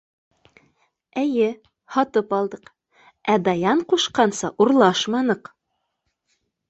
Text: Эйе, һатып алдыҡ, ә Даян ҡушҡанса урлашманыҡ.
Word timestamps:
Эйе, 1.23 1.49
һатып 1.97 2.33
алдыҡ, 2.37 2.73
ә 3.35 3.37
Даян 3.49 3.85
ҡушҡанса 3.93 4.51
урлашманыҡ. 4.67 5.53